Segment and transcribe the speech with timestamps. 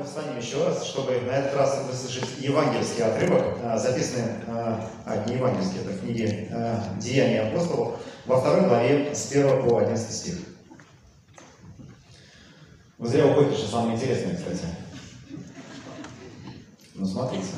[0.00, 5.28] мы встанем еще раз, чтобы на этот раз выслушать евангельский отрывок, а, записанный, а, а
[5.28, 10.36] не евангельский, это книги а, «Деяния апостолов», во второй главе с 1 по 11 стих.
[12.96, 14.64] Вы зря уходите, что самое интересное, кстати.
[16.94, 17.48] Ну, смотрите.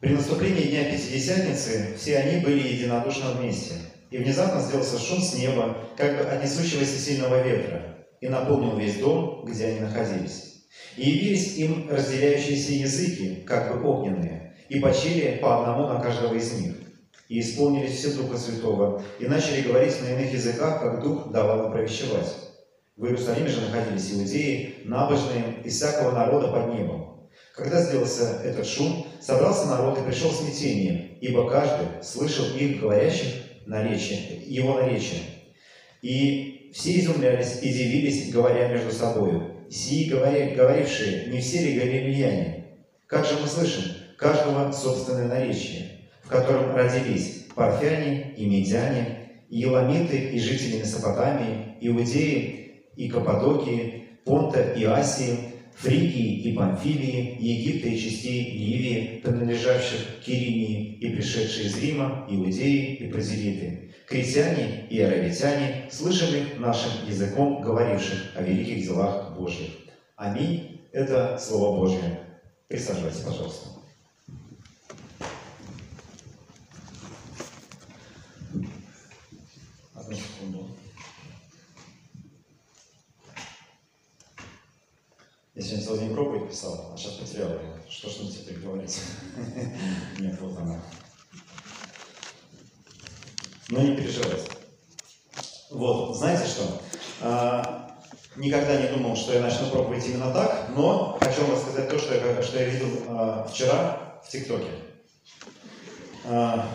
[0.00, 3.74] При наступлении Дня Пятидесятницы все они были единодушно вместе.
[4.10, 8.98] И внезапно сделался шум с неба, как бы от несущегося сильного ветра, и наполнил весь
[8.98, 10.64] дом, где они находились.
[10.96, 16.52] И явились им разделяющиеся языки, как бы огненные, и почили по одному на каждого из
[16.52, 16.74] них.
[17.28, 21.72] И исполнились все Духа Святого, и начали говорить на иных языках, как Дух давал им
[21.72, 22.34] провещевать.
[22.96, 27.28] В Иерусалиме же находились иудеи, набожные, из всякого народа под небом.
[27.54, 33.34] Когда сделался этот шум, собрался народ и пришел смятение, ибо каждый слышал их говорящих
[33.66, 35.20] наречие, его наречие.
[36.02, 42.64] И все изумлялись и дивились, говоря между собою, «Сии говори, говорившие, не все ли галилеяне?
[43.06, 43.84] Как же мы слышим,
[44.16, 45.90] каждого собственное наречие,
[46.22, 54.72] в котором родились парфяне и медяне, и еламиты, и жители Месопотамии, иудеи, и Каппадокии, Понта
[54.72, 55.38] и Асии,
[55.74, 63.08] Фригии и Памфилии, Египта и частей Ливии, принадлежавших Киринии, и пришедшие из Рима, Иудеи и
[63.08, 69.70] Празелиты, критяне и аравитяне, слышали нашим языком, говоривших о великих делах Божьих.
[70.16, 70.80] Аминь.
[70.92, 72.20] Это Слово Божье.
[72.68, 73.68] Присаживайтесь, пожалуйста.
[79.94, 80.70] Одну секунду.
[85.54, 87.82] Сегодня целый день проповедь писал, а сейчас потерял ее.
[87.90, 89.00] Что ж мне теперь говорить?
[90.18, 90.80] Нет, вот она.
[93.70, 94.50] Но не переживайте.
[95.70, 96.62] Вот, знаете что?
[97.20, 97.90] А,
[98.36, 102.14] никогда не думал, что я начну проповедь именно так, но хочу вам рассказать то, что
[102.14, 104.70] я, что я видел а, вчера в ТикТоке.
[106.24, 106.66] А,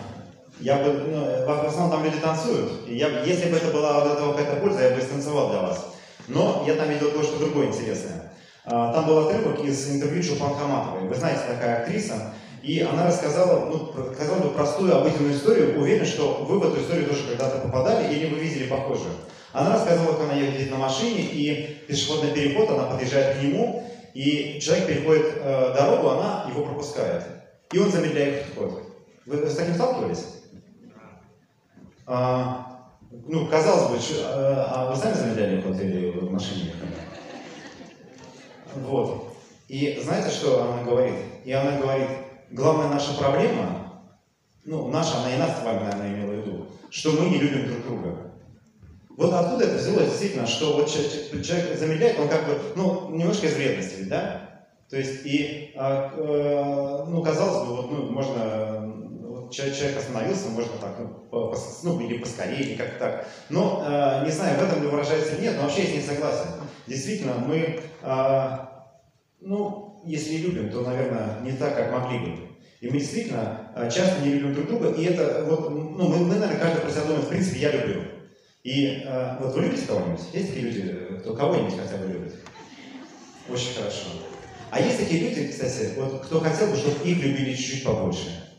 [0.60, 4.12] я бы, ну, в основном там люди танцуют, и я, если бы это была от
[4.12, 5.86] этого какая-то польза, я бы станцевал для вас.
[6.28, 8.32] Но я там видел кое-что другое интересное.
[8.64, 11.08] А, там был отрывок из интервью Чулпан Хаматовой.
[11.08, 12.32] Вы знаете, такая актриса.
[12.64, 15.78] И она рассказала, ну, рассказала бы простую обыденную историю.
[15.78, 19.12] Уверен, что вы в эту историю тоже когда-то попадали или вы видели похожую.
[19.52, 24.58] Она рассказывала, как она едет на машине, и пешеходный переход, она подъезжает к нему, и
[24.60, 27.24] человек переходит э, дорогу, она его пропускает.
[27.70, 28.82] И он замедляет ход.
[29.26, 30.24] Вы с таким сталкивались?
[32.06, 32.88] А,
[33.26, 36.72] ну, казалось бы, что, а, а вы сами замедляли ход или в машине?
[38.74, 39.36] Вот.
[39.68, 41.14] И знаете, что она говорит?
[41.44, 42.08] И она говорит,
[42.54, 44.00] главная наша проблема,
[44.64, 47.66] ну, наша, она и нас с вами, наверное, имела в виду, что мы не любим
[47.66, 48.30] друг друга.
[49.16, 53.54] Вот откуда это взялось, действительно, что вот человек замедляет, он как бы, ну, немножко из
[53.54, 54.66] вредности, да?
[54.88, 60.72] То есть, и, а, э, ну, казалось бы, вот, ну, можно, вот человек остановился, можно
[60.80, 63.28] так, ну, ну или поскорее, или как так.
[63.50, 66.02] Но, э, не знаю, в этом ли выражается или нет, но вообще я с ней
[66.02, 66.46] согласен.
[66.86, 68.58] Действительно, мы, э,
[69.40, 72.43] ну, если любим, то, наверное, не так, как могли бы.
[72.84, 76.60] И мы действительно часто не любим друг друга, и это вот, ну, мы, мы наверное,
[76.60, 78.02] каждый про себя думает, в принципе, я люблю.
[78.62, 80.20] И э, вот вы любите кого-нибудь?
[80.34, 82.34] Есть такие люди, кто кого-нибудь хотя бы любит?
[83.48, 84.08] Очень хорошо.
[84.70, 88.52] А есть такие люди, кстати, вот кто хотел бы, чтобы их любили чуть-чуть побольше?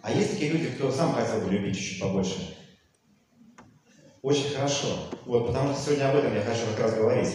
[0.00, 2.56] А есть такие люди, кто сам хотел бы любить чуть-чуть побольше?
[4.22, 4.86] Очень хорошо.
[5.26, 7.34] Вот, потому что сегодня об этом я хочу как раз говорить.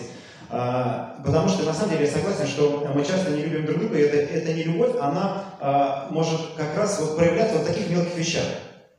[0.55, 3.97] А, потому что на самом деле я согласен, что мы часто не любим друг друга,
[3.97, 8.15] и это, это не любовь, она а, может как раз вот проявляться в таких мелких
[8.15, 8.43] вещах.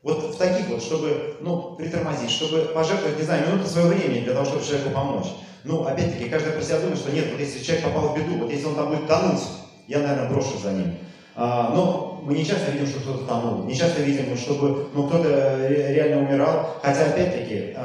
[0.02, 4.32] Вот в таких вот, чтобы, ну, притормозить, чтобы пожертвовать, не знаю, минуту своего времени для
[4.32, 5.28] того, чтобы человеку помочь.
[5.62, 8.50] Ну, опять-таки, каждый про себя думает, что нет, вот если человек попал в беду, вот
[8.50, 9.42] если он там будет тонуть,
[9.86, 10.96] я, наверное, брошу за ним.
[11.36, 15.68] А, но мы не часто видим, что кто-то тонул, не часто видим, чтобы ну, кто-то
[15.68, 16.70] реально умирал.
[16.82, 17.76] Хотя, опять-таки,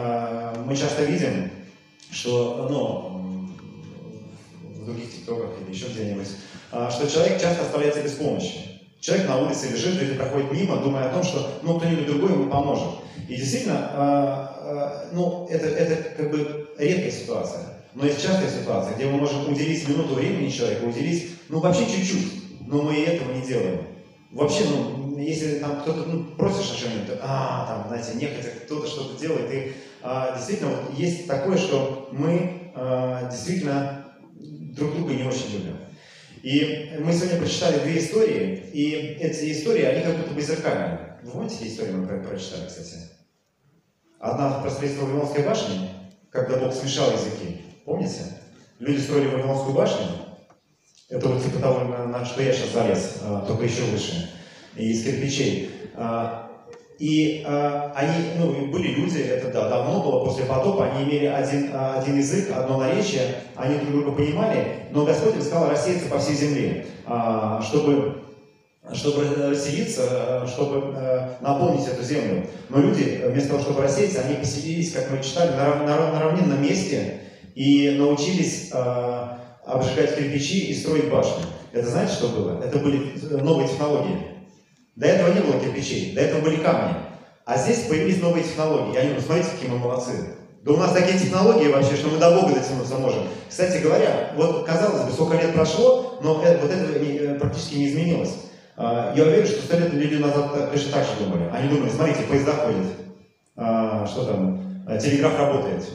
[0.66, 1.52] мы часто видим,
[2.12, 3.20] что, ну,
[4.90, 6.28] других тиктоках или еще где-нибудь,
[6.72, 8.80] а, что человек часто оставляется без помощи.
[9.00, 12.50] Человек на улице лежит, люди проходят мимо, думая о том, что ну, кто-нибудь другой ему
[12.50, 13.00] поможет.
[13.30, 17.62] И действительно, э, э, ну, это, это как бы редкая ситуация.
[17.96, 22.68] Но есть частая ситуация, где мы можем уделить минуту времени человеку, уделить, ну, вообще чуть-чуть,
[22.68, 23.84] но мы и этого не делаем.
[24.32, 29.20] Вообще, ну, если там кто-то ну, просишь о чем-нибудь, а, там, знаете, нехотя кто-то что-то
[29.20, 33.99] делает, и а, действительно вот есть такое, что мы а, действительно
[34.76, 35.78] друг друга не очень любим.
[36.42, 41.20] И мы сегодня прочитали две истории, и эти истории, они как будто бы зеркальные.
[41.24, 42.96] Вы помните, какие истории мы прочитали, кстати?
[44.20, 45.90] Одна про строительство Вавилонской башни,
[46.30, 47.62] когда Бог смешал языки.
[47.86, 48.22] Помните?
[48.80, 50.06] Люди строили Вавилонскую башню.
[51.10, 54.30] Это вот типа того, на что я сейчас залез, а, только еще выше.
[54.76, 55.72] Из кирпичей.
[55.96, 56.59] А,
[57.00, 61.72] и э, они, ну, были люди, это да, давно было, после потопа, они имели один,
[61.74, 66.36] один язык, одно наречие, они друг друга понимали, но Господь им сказал рассеяться по всей
[66.36, 68.18] земле, э, чтобы,
[68.92, 72.46] чтобы расселиться, чтобы э, наполнить эту землю.
[72.68, 76.62] Но люди, вместо того, чтобы рассеяться, они поселились, как мы читали, на, на, на равнинном
[76.62, 77.22] месте
[77.56, 79.28] и научились э,
[79.66, 81.46] обжигать кирпичи и строить башни.
[81.72, 82.62] Это знаете, что было?
[82.62, 84.39] Это были новые технологии.
[85.00, 86.94] До этого не было кирпичей, до этого были камни.
[87.46, 88.94] А здесь появились новые технологии.
[88.94, 90.12] Я думаю, смотрите, какие мы молодцы.
[90.62, 93.24] Да у нас такие технологии вообще, что мы до Бога дотянуться можем.
[93.48, 97.88] Кстати говоря, вот казалось бы, сколько лет прошло, но это, вот это э, практически не
[97.88, 98.36] изменилось.
[98.76, 101.50] А, я уверен, что сто лет люди назад точно так же думали.
[101.54, 102.88] Они думали, смотрите, поезда ходят,
[103.56, 105.86] а, что там, э, телеграф работает.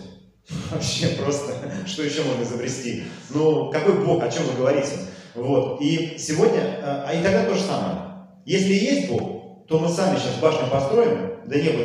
[0.71, 1.53] Вообще просто,
[1.87, 3.05] что еще можно изобрести?
[3.29, 4.93] Ну, какой Бог, о чем вы говорите?
[5.35, 5.83] Вот.
[5.83, 8.14] И сегодня, э, а и тогда то же самое.
[8.44, 11.85] Если есть Бог, то мы сами сейчас башню построим, до неба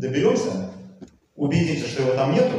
[0.00, 0.70] доберемся,
[1.36, 2.56] убедимся, что его там нету,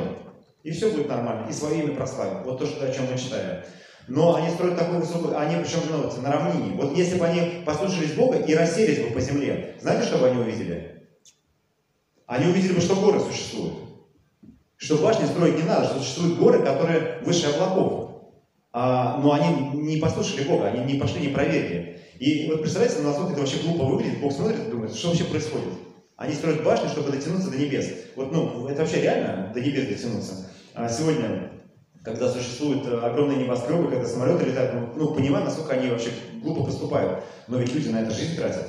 [0.64, 2.44] и все будет нормально, и свое имя прославим.
[2.44, 3.66] Вот то, что, о чем мы читали.
[4.08, 6.76] Но они строят такую высокую, они причем ну, на равнине.
[6.76, 10.42] Вот если бы они послушались Бога и расселись бы по земле, знаете, что бы они
[10.42, 11.08] увидели?
[12.26, 13.76] Они увидели бы, что горы существуют.
[14.76, 18.22] Что башни строить не надо, что существуют горы, которые выше облаков.
[18.74, 21.93] А, но они не послушали Бога, они не пошли, не проверили.
[22.20, 25.74] И вот представляете, насколько это вообще глупо выглядит, Бог смотрит и думает, что вообще происходит.
[26.16, 27.90] Они строят башни, чтобы дотянуться до небес.
[28.16, 30.50] Вот, ну, это вообще реально до небес дотянуться.
[30.74, 31.52] А сегодня,
[32.04, 36.12] когда существуют огромные небоскребы, когда самолеты летают, ну, ну, понимаю, насколько они вообще
[36.42, 37.24] глупо поступают.
[37.48, 38.68] Но ведь люди на это жизнь тратят.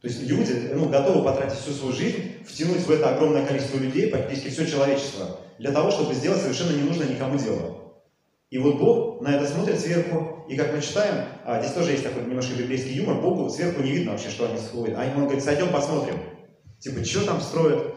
[0.00, 4.08] То есть люди ну, готовы потратить всю свою жизнь, втянуть в это огромное количество людей,
[4.08, 7.85] практически все человечество, для того, чтобы сделать совершенно ненужное никому дело.
[8.50, 12.04] И вот Бог на это смотрит сверху, и как мы читаем, а, здесь тоже есть
[12.04, 14.96] такой немножко библейский юмор, Богу сверху не видно вообще, что они сходят.
[14.96, 16.14] А он говорит, сойдем посмотрим.
[16.78, 17.94] Типа, что там строят?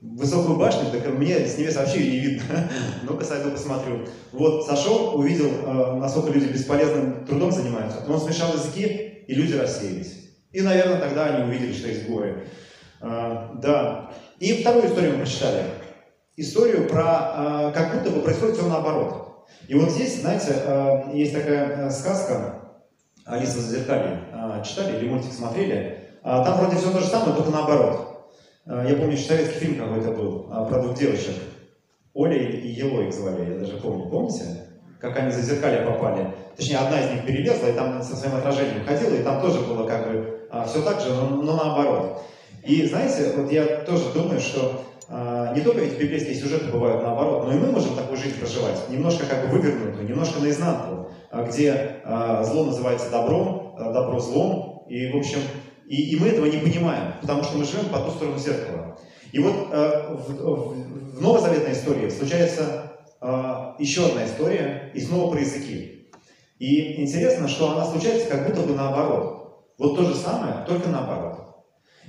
[0.00, 2.70] Высокую башню, так мне с небес вообще ее не видно.
[3.04, 4.06] Ну-ка сойду посмотрю.
[4.32, 8.04] Вот, сошел, увидел, а, насколько люди бесполезным трудом занимаются.
[8.08, 10.28] Он смешал языки, и люди рассеялись.
[10.52, 12.48] И, наверное, тогда они увидели, что есть горы.
[13.00, 14.12] А, да.
[14.40, 15.64] И вторую историю мы прочитали.
[16.36, 19.27] Историю про, а, как будто бы происходит все наоборот.
[19.68, 22.54] И вот здесь, знаете, э, есть такая э, сказка
[23.26, 24.20] «Алиса в зазеркалье».
[24.32, 25.98] Э, читали или мультик смотрели?
[26.22, 28.30] Там вроде все то же самое, только наоборот.
[28.66, 31.34] Я помню, что советский фильм какой-то был про двух девочек.
[32.12, 34.10] Оля и Елой их звали, я даже помню.
[34.10, 34.66] Помните?
[35.00, 36.34] Как они за зеркалье попали.
[36.56, 39.86] Точнее, одна из них перелезла и там со своим отражением ходила, и там тоже было
[39.86, 42.20] как бы все так же, но, но наоборот.
[42.64, 47.52] И знаете, вот я тоже думаю, что не только ведь библейские сюжеты бывают наоборот, но
[47.54, 52.44] и мы можем такую жизнь проживать, немножко как бы вывернутую, немножко наизнанку, а, где а,
[52.44, 55.38] зло называется добром, добро злом, и, в общем,
[55.86, 58.98] и, и мы этого не понимаем, потому что мы живем по ту сторону зеркала.
[59.32, 62.92] И вот в, в, в новозаветной истории случается
[63.78, 66.10] еще одна история, и снова про языки.
[66.58, 69.38] И интересно, что она случается как будто бы наоборот.
[69.78, 71.38] Вот то же самое, только наоборот.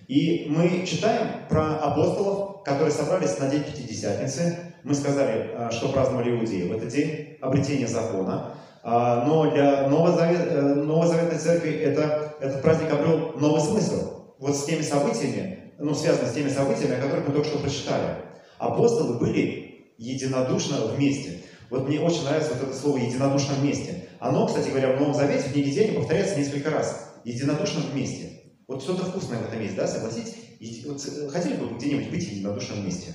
[0.07, 4.57] И мы читаем про апостолов, которые собрались на день Пятидесятницы.
[4.83, 8.53] Мы сказали, а, что праздновали иудеи в этот день, обретение закона.
[8.83, 14.35] А, но для Новозавет, э, Новозаветной церкви это, этот праздник обрел новый смысл.
[14.39, 18.15] Вот с теми событиями, ну, связано с теми событиями, о которых мы только что прочитали.
[18.57, 21.39] Апостолы были единодушно вместе.
[21.69, 24.05] Вот мне очень нравится вот это слово «единодушно вместе».
[24.19, 27.11] Оно, кстати говоря, в Новом Завете, в книге Деяний повторяется несколько раз.
[27.25, 28.29] Единодушно вместе.
[28.67, 30.48] Вот что-то вкусное в этом есть, да, согласитесь?
[30.59, 33.13] Э, хотели бы где-нибудь быть в единодушном месте?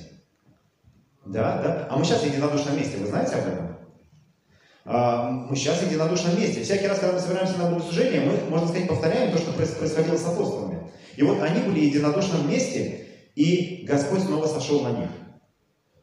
[1.27, 1.89] Да, да.
[1.91, 3.77] А мы сейчас в единодушном месте, вы знаете об этом?
[4.87, 6.63] А, мы сейчас в единодушном месте.
[6.63, 10.27] Всякий раз, когда мы собираемся на богослужение, мы, можно сказать, повторяем то, что происходило с
[10.27, 10.91] апостолами.
[11.17, 15.09] И вот они были в единодушном месте, и Господь снова сошел на них.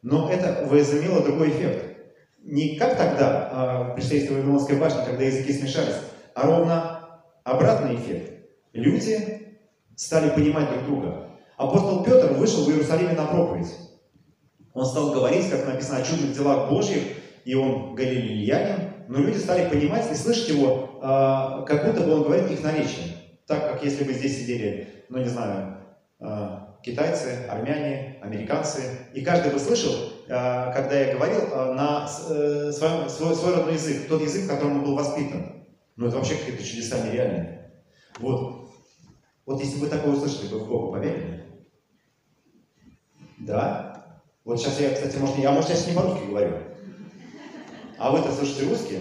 [0.02, 1.98] Но это возымело другой эффект.
[2.44, 5.96] Не как тогда а, при строительстве Вавилонской башни, когда языки смешались,
[6.34, 8.32] а ровно обратный эффект.
[8.74, 9.42] Люди
[9.96, 11.31] стали понимать друг друга.
[11.62, 13.72] Апостол Петр вышел в Иерусалиме на проповедь.
[14.74, 17.04] Он стал говорить, как написано, о чудных делах Божьих,
[17.46, 22.24] и он галилеянин, но люди стали понимать и слышать его, э, как будто бы он
[22.24, 23.16] говорит их наречием.
[23.46, 25.78] Так как если бы здесь сидели, ну не знаю,
[26.20, 26.50] э,
[26.82, 28.82] китайцы, армяне, американцы,
[29.14, 29.94] и каждый бы слышал,
[30.28, 31.42] э, когда я говорил
[31.76, 32.74] на свой,
[33.08, 35.64] свой, свой родной язык, тот язык, в котором он был воспитан.
[35.96, 37.72] Ну это вообще какие-то чудеса нереальные.
[38.20, 38.72] Вот.
[39.46, 41.51] Вот если бы такое услышали, вы в Бога поверили?
[43.42, 44.04] Да?
[44.46, 46.58] Вот сейчас я, кстати, может, я, может, сейчас не по-русски говорю.
[47.98, 49.00] А вы-то слышите русский?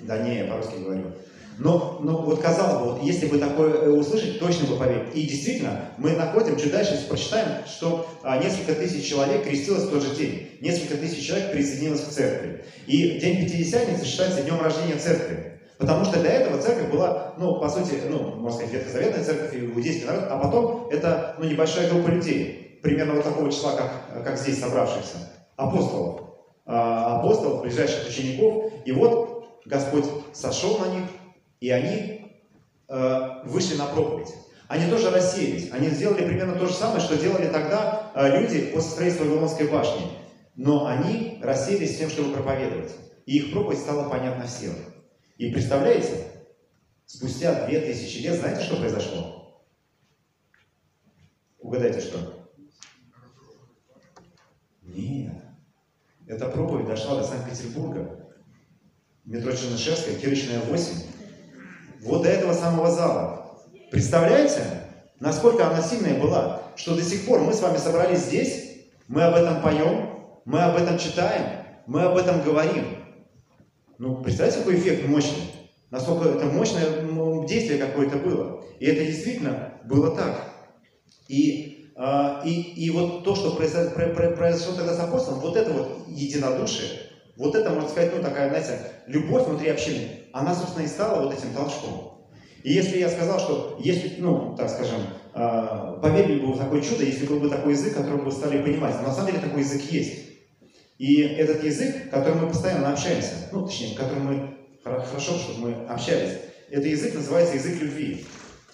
[0.00, 1.12] Да не, я по-русски говорю.
[1.58, 5.14] Но, но вот казалось бы, вот если бы такое э, услышать, точно бы поверить.
[5.14, 10.02] И действительно, мы находим, чуть дальше прочитаем, что а, несколько тысяч человек крестилось в тот
[10.02, 10.48] же день.
[10.60, 12.64] Несколько тысяч человек присоединилось к церкви.
[12.86, 15.60] И день Пятидесятницы считается днем рождения церкви.
[15.76, 20.06] Потому что до этого церковь была, ну, по сути, ну, можно сказать, ветхозаветная церковь, иудейский
[20.06, 24.60] народ, а потом это, ну, небольшая группа людей, примерно вот такого числа, как, как здесь
[24.60, 26.22] собравшихся, апостолов.
[26.64, 28.72] А, апостолов, ближайших учеников.
[28.84, 31.08] И вот Господь сошел на них,
[31.60, 32.40] и они
[32.88, 34.32] э, вышли на проповедь.
[34.68, 35.70] Они тоже рассеялись.
[35.72, 40.06] Они сделали примерно то же самое, что делали тогда э, люди после строительства Вавилонской башни.
[40.56, 42.92] Но они рассеялись тем, чтобы проповедовать.
[43.26, 44.74] И их проповедь стала понятна всем.
[45.38, 46.26] И представляете,
[47.06, 49.62] спустя две тысячи лет, знаете, что произошло?
[51.58, 52.42] Угадайте, что?
[54.82, 55.32] Нет.
[56.32, 58.08] Эта проповедь дошла до Санкт-Петербурга.
[59.26, 60.94] Метро Чернышевская, Кирочная 8.
[62.04, 63.60] Вот до этого самого зала.
[63.90, 64.62] Представляете,
[65.20, 69.34] насколько она сильная была, что до сих пор мы с вами собрались здесь, мы об
[69.34, 70.08] этом поем,
[70.46, 72.86] мы об этом читаем, мы об этом говорим.
[73.98, 75.50] Ну, представляете, какой эффект мощный?
[75.90, 76.86] Насколько это мощное
[77.46, 78.64] действие какое-то было.
[78.80, 80.50] И это действительно было так.
[81.28, 81.71] И,
[82.44, 86.88] и, и вот то, что произошло, тогда с апостолом, вот это вот единодушие,
[87.36, 91.34] вот это, можно сказать, ну такая, знаете, любовь внутри общины, она, собственно, и стала вот
[91.34, 92.12] этим толчком.
[92.62, 95.00] И если я сказал, что если, ну, так скажем,
[95.34, 98.94] э, поверили бы в такое чудо, если был бы такой язык, которым бы стали понимать,
[99.00, 100.22] но на самом деле такой язык есть.
[100.98, 106.38] И этот язык, которым мы постоянно общаемся, ну, точнее, которым мы хорошо, чтобы мы общались,
[106.70, 108.24] этот язык называется язык любви.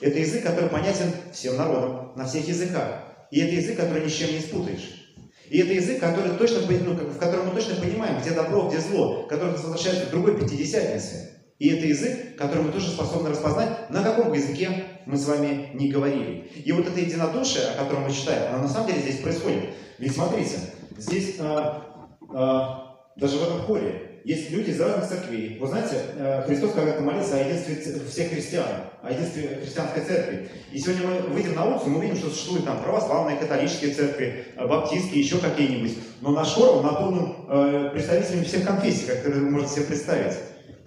[0.00, 3.07] Это язык, который понятен всем народам, на всех языках.
[3.30, 5.16] И это язык, который ни с чем не спутаешь.
[5.49, 9.26] И это язык, который точно, ну, в котором мы точно понимаем, где добро, где зло,
[9.28, 11.30] который нас возвращает к другой пятидесятнице.
[11.58, 15.90] И это язык, который мы тоже способны распознать, на каком языке мы с вами не
[15.90, 16.50] говорили.
[16.64, 19.64] И вот это единодушие, о котором мы читаем, оно на самом деле здесь происходит.
[19.99, 20.56] Ведь смотрите,
[20.97, 25.56] здесь а, а, даже в этом хоре есть люди из разных церквей.
[25.58, 28.66] Вы знаете, э, Христос когда-то молился о единстве всех христиан,
[29.02, 30.50] о единстве христианской церкви.
[30.70, 34.66] И сегодня мы выйдем на улицу, мы увидим, что существуют там православные, католические церкви, э,
[34.66, 35.97] баптистские, еще какие-нибудь.
[36.20, 40.35] Но наш хор, он наполнен э, представителями всех конфессий, как вы можете себе представить.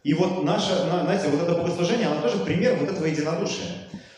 [0.04, 3.66] И вот наше, знаете, вот это богослужение, оно тоже пример вот этого единодушия.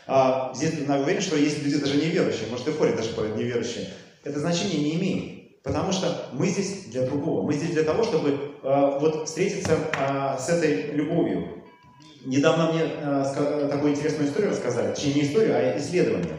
[0.06, 3.38] А, здесь я уверен, что есть люди даже неверующие, может и в хоре даже поют
[3.38, 3.88] неверующие.
[4.22, 5.62] Это значение не имеет.
[5.62, 7.42] Потому что мы здесь для другого.
[7.42, 11.62] Мы здесь для того, чтобы вот встретиться э, с этой любовью.
[12.24, 16.34] Недавно мне э, такую интересную историю рассказали, точнее не историю, а исследование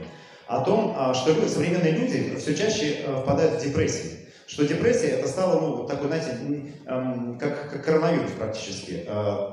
[0.48, 4.14] о том, что современные люди все чаще впадают в депрессию.
[4.46, 6.38] Что депрессия это стало, ну, такой, знаете,
[7.40, 9.08] как, как коронавирус практически.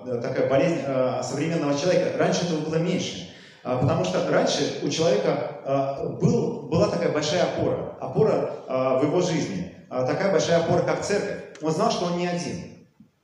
[0.05, 0.81] Такая болезнь
[1.23, 2.19] современного человека.
[2.19, 3.32] Раньше этого было меньше.
[3.65, 9.05] А, потому что раньше у человека а, был, была такая большая опора, опора а, в
[9.05, 11.39] его жизни, такая большая опора, как церковь.
[11.61, 12.73] Он знал, что он не один.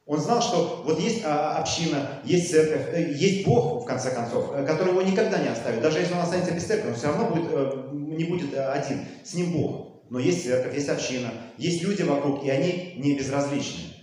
[0.08, 4.64] Он знал, что вот есть община, есть церковь, э, есть Бог, в конце концов, э,
[4.64, 5.82] который его никогда не оставит.
[5.82, 9.00] Даже если он останется без церкви, он все равно будет, э, не будет один.
[9.22, 10.04] С ним Бог.
[10.08, 13.97] Но есть церковь, есть община, есть люди вокруг, и они не безразличны.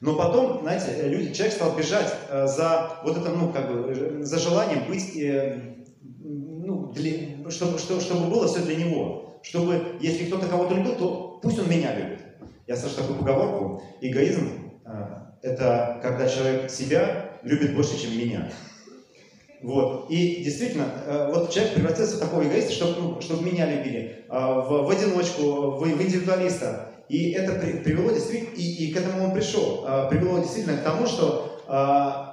[0.00, 4.38] Но потом, знаете, люди, человек стал бежать э, за вот это, ну, как бы, за
[4.38, 5.58] желанием быть, э,
[6.22, 9.40] ну, для, чтобы, чтобы, чтобы было все для него.
[9.42, 12.20] Чтобы, если кто-то кого-то любил, то пусть он меня любит.
[12.66, 13.82] Я слышу такую поговорку.
[14.00, 14.48] Эгоизм
[14.84, 14.90] э,–
[15.42, 18.50] это когда человек себя любит больше, чем меня.
[19.62, 20.10] Вот.
[20.10, 24.32] И действительно, э, вот человек превратился в такого эгоиста, чтобы, ну, чтобы меня любили, э,
[24.32, 26.85] в, в одиночку, в, в индивидуалиста.
[27.08, 31.06] И это привело действительно, и, и к этому он пришел, а, привело действительно к тому,
[31.06, 32.26] что а,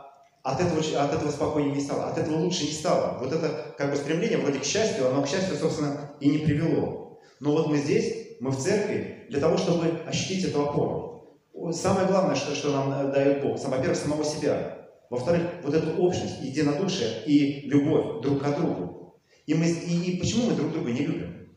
[0.44, 3.18] от этого, от этого спокойнее не стало, от этого лучше не стало.
[3.20, 7.22] Вот это как бы стремление вроде к счастью, оно к счастью, собственно, и не привело.
[7.40, 11.40] Но вот мы здесь, мы в церкви, для того, чтобы ощутить эту опору.
[11.72, 14.88] Самое главное, что, что нам э, дает Бог, во-первых, самого себя.
[15.10, 19.22] Во-вторых, вот эту общность, единодушие и любовь друг к другу.
[19.46, 21.50] И, мы, и, и почему мы друг друга не любим?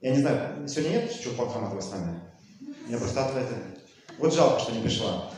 [0.00, 2.29] Я не знаю, сегодня нет Чулпан Хаматова с нами?
[2.90, 3.62] Меня просто ответили.
[4.18, 5.30] Вот жалко, что не пришла.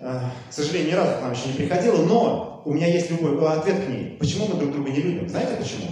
[0.00, 3.36] Э, к сожалению, ни разу к нам еще не приходила, но у меня есть любой
[3.52, 4.16] ответ к ней.
[4.18, 5.28] Почему мы друг друга не любим?
[5.28, 5.88] Знаете почему?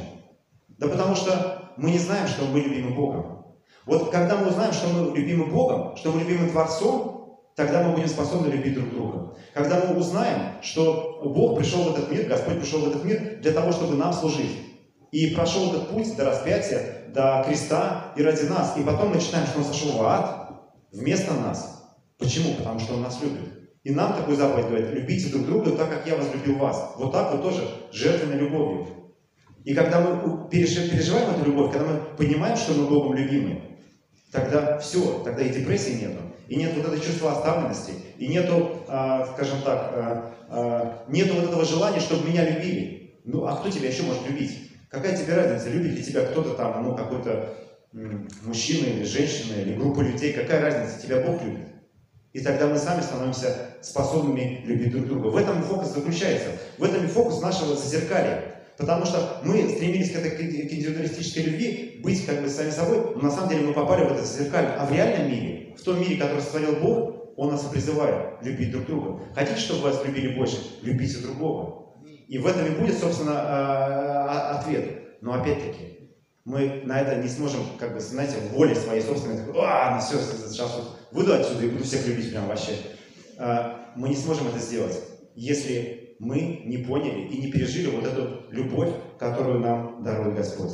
[0.78, 3.44] Да потому что мы не знаем, что мы любимы Богом.
[3.84, 8.08] Вот когда мы узнаем, что мы любимы Богом, что мы любимы Творцом, тогда мы будем
[8.08, 9.34] способны любить друг друга.
[9.52, 13.52] Когда мы узнаем, что Бог пришел в этот мир, Господь пришел в этот мир для
[13.52, 14.56] того, чтобы нам служить.
[15.12, 18.78] И прошел этот путь до распятия, до креста и ради нас.
[18.78, 20.40] И потом мы читаем, что Он сошел в ад,
[20.92, 21.94] вместо нас.
[22.18, 22.54] Почему?
[22.54, 23.61] Потому что Он нас любит.
[23.82, 26.92] И нам такую заповедь говорит, любите друг друга так, как я возлюбил вас.
[26.97, 28.87] Вот так вот тоже жертвенной любовью.
[29.64, 33.62] И когда мы переживаем эту любовь, когда мы понимаем, что мы Богом любимы,
[34.32, 39.26] тогда все, тогда и депрессии нету, и нет вот этого чувства оставленности, и нету, а,
[39.35, 43.20] скажем так, а, а, нету вот этого желания, чтобы меня любили.
[43.25, 44.70] Ну, а кто тебя еще может любить?
[44.90, 47.54] Какая тебе разница, любит ли тебя кто-то там, ну, какой-то
[47.92, 51.68] мужчина или женщина, или группа людей, какая разница, тебя Бог любит.
[52.32, 55.26] И тогда мы сами становимся способными любить друг друга.
[55.28, 56.50] В этом фокус заключается.
[56.78, 58.62] В этом и фокус нашего зазеркалия.
[58.76, 63.23] Потому что мы стремились к этой к индивидуалистической любви, быть как бы сами собой, но
[63.23, 64.70] на самом деле мы попали в это зазеркалье.
[64.70, 68.70] А в реальном мире, в том мире, который сотворил Бог, Он нас и призывает любить
[68.70, 69.23] друг друга.
[69.35, 70.56] Хотите, чтобы вас любили больше?
[70.82, 71.94] Любите другого.
[72.28, 75.18] И в этом и будет, собственно, а, а, ответ.
[75.20, 76.00] Но опять-таки,
[76.44, 80.18] мы на это не сможем, как бы, знаете, воле своей собственной, а, ну все,
[80.49, 82.73] сейчас вот выйду отсюда и буду всех любить прям вообще.
[83.38, 84.99] А, мы не сможем это сделать,
[85.35, 90.73] если мы не поняли и не пережили вот эту любовь, которую нам дарует Господь.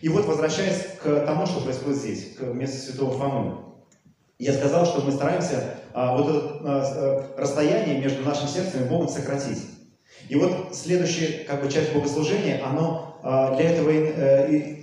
[0.00, 3.66] И вот возвращаясь к тому, что происходит здесь, к месту Святого Фомы,
[4.38, 9.08] я сказал, что мы стараемся а, вот это а, расстояние между нашим сердцем и Богом
[9.08, 9.75] сократить.
[10.28, 14.82] И вот следующая как бы, часть богослужения, оно а, для этого и, и,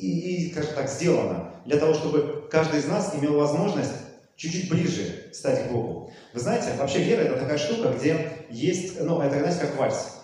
[0.00, 1.54] и, и, скажем так, сделано.
[1.64, 3.92] Для того, чтобы каждый из нас имел возможность
[4.36, 6.10] чуть-чуть ближе стать к Богу.
[6.32, 10.16] Вы знаете, вообще вера это такая штука, где есть, ну, это, знаете, как вальс.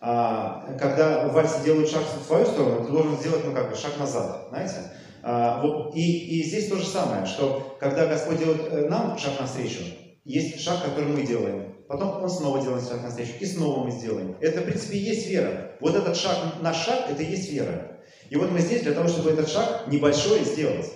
[0.00, 3.76] А, когда в вальсе делают шаг в свою сторону, ты должен сделать, ну, как бы,
[3.76, 4.74] шаг назад, знаете?
[5.22, 9.40] А, вот, и, и здесь то же самое, что когда Господь делает э, нам шаг
[9.40, 9.80] навстречу,
[10.24, 11.73] есть шаг, который мы делаем.
[11.88, 14.36] Потом Он снова делает шаг навстречу, и снова мы сделаем.
[14.40, 15.72] Это, в принципе, и есть вера.
[15.80, 17.98] Вот этот шаг, наш шаг, это и есть вера.
[18.30, 20.90] И вот мы здесь для того, чтобы этот шаг небольшой сделать.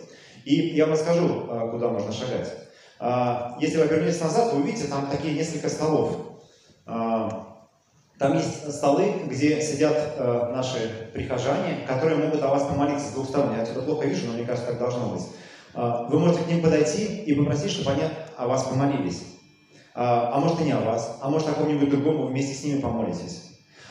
[0.44, 2.50] И я вам расскажу, а, куда можно шагать.
[2.98, 6.16] А, если вы обернетесь назад, вы увидите там такие несколько столов.
[6.86, 7.68] А,
[8.18, 13.54] там есть столы, где сидят наши прихожане, которые могут о вас помолиться с двух сторон.
[13.54, 15.22] Я отсюда плохо вижу, но мне кажется, так должно быть.
[15.72, 18.02] Вы можете к ним подойти и попросить, чтобы они
[18.36, 19.37] о вас помолились.
[20.00, 22.80] А может и не о вас, а может о ком-нибудь другом вы вместе с ними
[22.80, 23.42] помолитесь.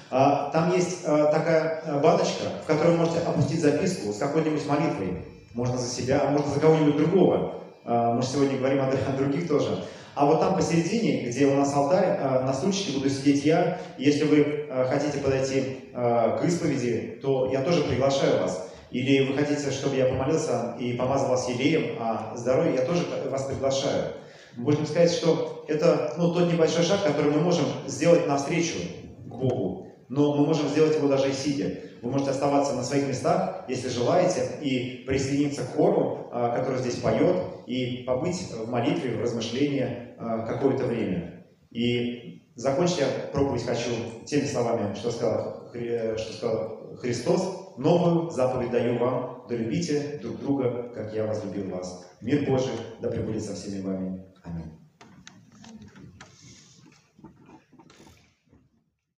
[0.10, 5.26] Там есть такая баночка, в которой вы можете опустить записку с какой-нибудь молитвой.
[5.54, 7.58] Можно за себя, а можно за кого-нибудь другого.
[7.88, 9.86] А, мы же сегодня говорим о, других тоже.
[10.14, 13.80] А вот там посередине, где у нас алтарь, а, на стульчике буду сидеть я.
[13.98, 18.70] Если вы а, хотите подойти к исповеди, то я тоже приглашаю вас.
[18.92, 23.46] Или вы хотите, чтобы я помолился и помазал вас елеем о здоровье, я тоже вас
[23.46, 24.14] приглашаю.
[24.58, 28.80] Можем сказать, что это ну, тот небольшой шаг, который мы можем сделать навстречу
[29.26, 29.88] к Богу.
[30.10, 31.76] Но мы можем сделать его даже и сидя.
[32.02, 36.96] Вы можете оставаться на своих местах, если желаете, и присоединиться к хору, а, который здесь
[36.96, 37.36] поет,
[37.68, 41.46] и побыть в молитве, в размышлении а, какое-то время.
[41.70, 43.92] И закончить я проповедь хочу
[44.26, 47.76] теми словами, что сказал, что сказал Христос.
[47.78, 52.08] «Новую заповедь даю вам, да любите друг друга, как я возлюбил вас».
[52.22, 54.26] Мир Божий да пребудет со всеми вами.
[54.48, 54.77] Amen.